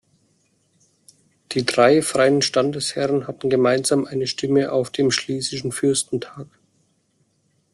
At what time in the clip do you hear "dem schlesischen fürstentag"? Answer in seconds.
4.89-6.47